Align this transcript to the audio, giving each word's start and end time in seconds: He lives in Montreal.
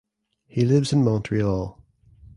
He 0.47 0.65
lives 0.65 0.91
in 0.93 1.03
Montreal. 1.03 1.77